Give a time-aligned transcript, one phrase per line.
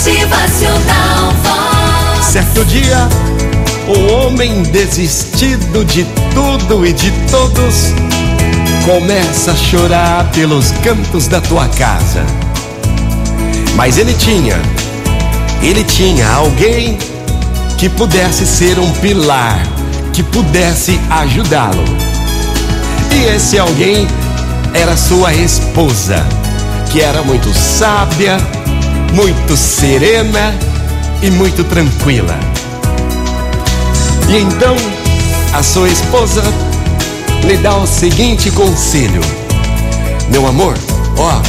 [0.00, 1.34] Motivacional.
[2.22, 3.06] Certo dia,
[3.86, 7.92] o homem desistido de tudo e de todos
[8.86, 12.24] começa a chorar pelos cantos da tua casa.
[13.74, 14.56] Mas ele tinha,
[15.62, 16.96] ele tinha alguém
[17.76, 19.60] que pudesse ser um pilar,
[20.14, 21.84] que pudesse ajudá-lo.
[23.12, 24.08] E esse alguém
[24.72, 26.24] era sua esposa,
[26.90, 28.38] que era muito sábia,
[29.12, 30.54] muito serena
[31.22, 32.38] e muito tranquila.
[34.28, 34.76] E então
[35.52, 36.42] a sua esposa
[37.44, 39.20] lhe dá o seguinte conselho:
[40.30, 40.76] Meu amor,
[41.16, 41.40] ó,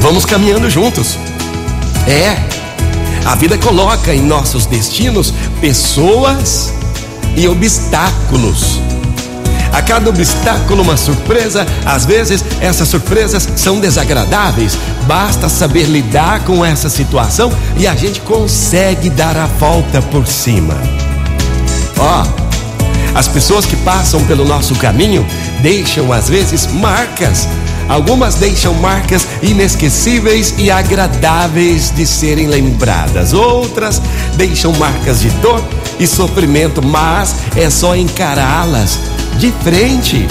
[0.00, 1.18] vamos caminhando juntos.
[2.06, 2.36] É,
[3.24, 6.72] a vida coloca em nossos destinos pessoas
[7.36, 8.80] e obstáculos.
[9.92, 14.78] Cada obstáculo uma surpresa, às vezes essas surpresas são desagradáveis.
[15.06, 20.74] Basta saber lidar com essa situação e a gente consegue dar a volta por cima.
[21.98, 22.24] Ó,
[23.14, 25.26] as pessoas que passam pelo nosso caminho
[25.60, 27.46] deixam às vezes marcas.
[27.86, 33.34] Algumas deixam marcas inesquecíveis e agradáveis de serem lembradas.
[33.34, 34.00] Outras
[34.36, 35.62] deixam marcas de dor
[36.00, 38.98] e sofrimento, mas é só encará-las
[39.38, 40.26] de frente.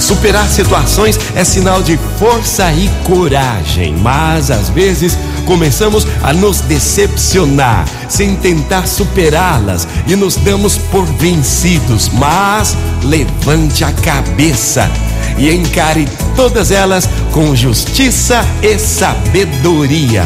[0.00, 7.84] Superar situações é sinal de força e coragem, mas às vezes começamos a nos decepcionar
[8.08, 12.10] sem tentar superá-las e nos damos por vencidos.
[12.14, 14.90] Mas levante a cabeça
[15.36, 20.24] e encare todas elas com justiça e sabedoria.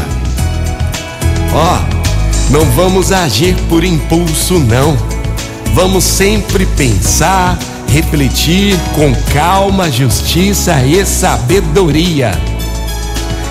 [1.52, 5.13] Ó, oh, não vamos agir por impulso, não.
[5.74, 7.58] Vamos sempre pensar,
[7.88, 12.30] refletir com calma, justiça e sabedoria.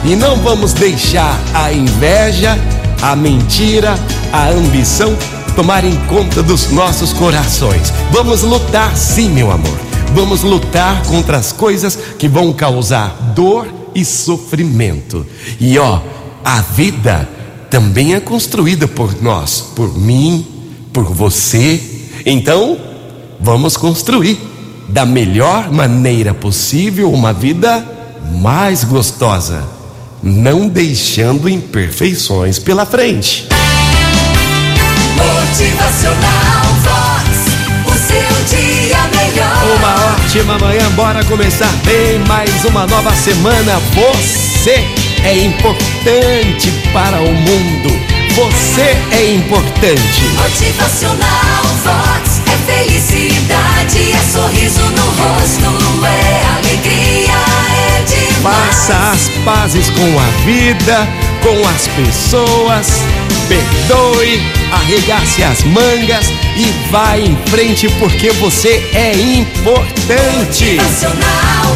[0.06, 2.58] E não vamos deixar a inveja,
[3.02, 4.00] a mentira,
[4.32, 5.14] a ambição
[5.54, 7.92] tomarem conta dos nossos corações.
[8.10, 9.78] Vamos lutar sim, meu amor.
[10.16, 15.26] Vamos lutar contra as coisas que vão causar dor e sofrimento.
[15.60, 16.00] E ó,
[16.44, 17.28] a vida
[17.70, 20.48] também é construída por nós, por mim,
[20.94, 21.93] por você
[22.26, 22.78] então,
[23.40, 24.40] vamos construir
[24.88, 27.86] da melhor maneira possível uma vida
[28.42, 29.64] mais gostosa,
[30.22, 33.48] não deixando imperfeições pela frente.
[35.18, 37.30] Motivacional Vox,
[37.88, 39.78] o seu dia melhor.
[39.78, 43.80] Uma ótima manhã, bora começar bem mais uma nova semana.
[43.94, 44.84] Você
[45.24, 48.13] é importante para o mundo.
[48.36, 50.24] Você é importante.
[50.42, 58.42] Motivacional Vox é felicidade, é sorriso no rosto, é alegria, é demais.
[58.42, 61.08] Faça as pazes com a vida,
[61.44, 62.88] com as pessoas.
[63.48, 64.42] Perdoe,
[64.72, 66.26] arregace as mangas
[66.58, 70.78] e vá em frente porque você é importante.
[70.78, 71.76] Motivacional